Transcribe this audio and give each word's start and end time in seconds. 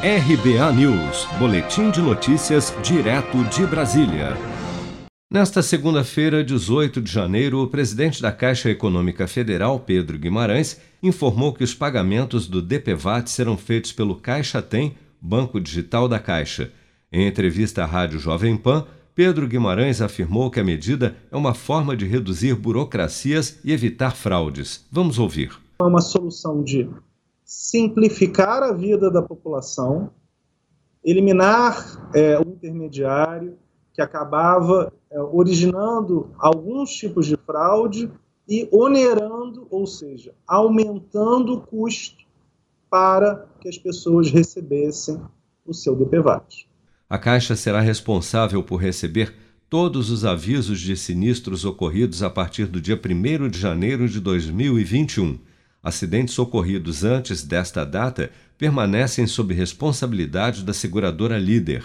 RBA 0.00 0.72
News, 0.74 1.26
Boletim 1.40 1.90
de 1.90 2.00
Notícias, 2.00 2.72
direto 2.84 3.42
de 3.46 3.66
Brasília. 3.66 4.28
Nesta 5.28 5.60
segunda-feira, 5.60 6.44
18 6.44 7.02
de 7.02 7.10
janeiro, 7.10 7.60
o 7.64 7.66
presidente 7.66 8.22
da 8.22 8.30
Caixa 8.30 8.70
Econômica 8.70 9.26
Federal, 9.26 9.80
Pedro 9.80 10.16
Guimarães, 10.16 10.80
informou 11.02 11.52
que 11.52 11.64
os 11.64 11.74
pagamentos 11.74 12.46
do 12.46 12.62
DPVAT 12.62 13.28
serão 13.28 13.56
feitos 13.58 13.90
pelo 13.90 14.14
Caixa 14.14 14.62
Tem, 14.62 14.94
Banco 15.20 15.60
Digital 15.60 16.06
da 16.06 16.20
Caixa. 16.20 16.70
Em 17.12 17.26
entrevista 17.26 17.82
à 17.82 17.86
Rádio 17.86 18.20
Jovem 18.20 18.56
Pan, 18.56 18.86
Pedro 19.16 19.48
Guimarães 19.48 20.00
afirmou 20.00 20.48
que 20.48 20.60
a 20.60 20.64
medida 20.64 21.16
é 21.28 21.36
uma 21.36 21.54
forma 21.54 21.96
de 21.96 22.06
reduzir 22.06 22.54
burocracias 22.54 23.58
e 23.64 23.72
evitar 23.72 24.14
fraudes. 24.14 24.86
Vamos 24.92 25.18
ouvir. 25.18 25.58
É 25.80 25.84
uma 25.84 26.00
solução 26.00 26.62
de 26.62 26.88
simplificar 27.48 28.62
a 28.62 28.74
vida 28.74 29.10
da 29.10 29.22
população, 29.22 30.10
eliminar 31.02 32.10
é, 32.14 32.38
o 32.38 32.42
intermediário 32.42 33.56
que 33.94 34.02
acabava 34.02 34.92
é, 35.10 35.18
originando 35.18 36.30
alguns 36.38 36.90
tipos 36.90 37.26
de 37.26 37.38
fraude 37.38 38.10
e 38.46 38.68
onerando, 38.70 39.66
ou 39.70 39.86
seja, 39.86 40.34
aumentando 40.46 41.54
o 41.54 41.60
custo 41.62 42.22
para 42.90 43.46
que 43.62 43.68
as 43.68 43.78
pessoas 43.78 44.30
recebessem 44.30 45.18
o 45.64 45.72
seu 45.72 45.96
DPVAT. 45.96 46.68
A 47.08 47.18
Caixa 47.18 47.56
será 47.56 47.80
responsável 47.80 48.62
por 48.62 48.76
receber 48.76 49.34
todos 49.70 50.10
os 50.10 50.22
avisos 50.22 50.80
de 50.80 50.94
sinistros 50.94 51.64
ocorridos 51.64 52.22
a 52.22 52.28
partir 52.28 52.66
do 52.66 52.78
dia 52.78 53.00
1 53.02 53.48
de 53.48 53.58
janeiro 53.58 54.06
de 54.06 54.20
2021 54.20 55.47
Acidentes 55.82 56.38
ocorridos 56.38 57.04
antes 57.04 57.42
desta 57.42 57.84
data 57.84 58.30
permanecem 58.56 59.26
sob 59.26 59.54
responsabilidade 59.54 60.64
da 60.64 60.72
seguradora 60.72 61.38
líder. 61.38 61.84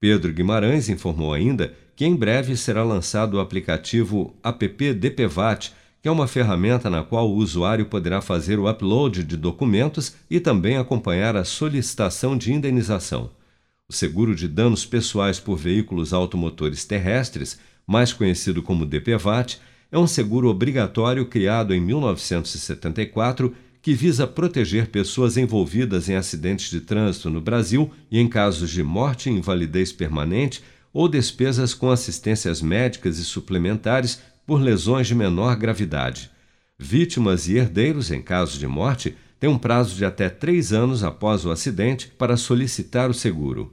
Pedro 0.00 0.32
Guimarães 0.32 0.88
informou 0.88 1.32
ainda 1.32 1.72
que 1.94 2.04
em 2.04 2.16
breve 2.16 2.56
será 2.56 2.82
lançado 2.82 3.34
o 3.34 3.40
aplicativo 3.40 4.34
app 4.42 4.94
DPVAT, 4.94 5.72
que 6.02 6.08
é 6.08 6.10
uma 6.10 6.26
ferramenta 6.26 6.90
na 6.90 7.04
qual 7.04 7.30
o 7.30 7.36
usuário 7.36 7.86
poderá 7.86 8.20
fazer 8.20 8.58
o 8.58 8.68
upload 8.68 9.22
de 9.22 9.36
documentos 9.36 10.16
e 10.28 10.40
também 10.40 10.76
acompanhar 10.76 11.36
a 11.36 11.44
solicitação 11.44 12.36
de 12.36 12.52
indenização. 12.52 13.30
O 13.88 13.92
seguro 13.92 14.34
de 14.34 14.48
danos 14.48 14.84
pessoais 14.84 15.38
por 15.38 15.56
veículos 15.56 16.12
automotores 16.12 16.84
terrestres, 16.84 17.60
mais 17.86 18.12
conhecido 18.12 18.62
como 18.62 18.84
DPVAT, 18.84 19.60
é 19.92 19.98
um 19.98 20.06
seguro 20.06 20.48
obrigatório 20.48 21.26
criado 21.26 21.74
em 21.74 21.80
1974 21.80 23.54
que 23.82 23.92
visa 23.92 24.26
proteger 24.26 24.86
pessoas 24.86 25.36
envolvidas 25.36 26.08
em 26.08 26.14
acidentes 26.14 26.70
de 26.70 26.80
trânsito 26.80 27.28
no 27.28 27.42
Brasil 27.42 27.90
e 28.10 28.18
em 28.18 28.26
casos 28.26 28.70
de 28.70 28.82
morte 28.82 29.28
invalidez 29.28 29.92
permanente 29.92 30.62
ou 30.94 31.08
despesas 31.08 31.74
com 31.74 31.90
assistências 31.90 32.62
médicas 32.62 33.18
e 33.18 33.24
suplementares 33.24 34.20
por 34.46 34.62
lesões 34.62 35.06
de 35.06 35.14
menor 35.14 35.56
gravidade. 35.56 36.30
Vítimas 36.78 37.48
e 37.48 37.56
herdeiros, 37.56 38.10
em 38.10 38.22
caso 38.22 38.58
de 38.58 38.66
morte, 38.66 39.14
têm 39.38 39.50
um 39.50 39.58
prazo 39.58 39.94
de 39.94 40.04
até 40.04 40.28
três 40.30 40.72
anos 40.72 41.04
após 41.04 41.44
o 41.44 41.50
acidente 41.50 42.08
para 42.16 42.36
solicitar 42.36 43.10
o 43.10 43.14
seguro. 43.14 43.72